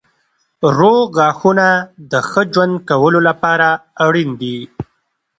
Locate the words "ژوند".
2.53-2.75